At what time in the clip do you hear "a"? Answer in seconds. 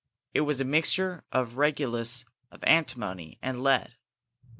0.59-0.65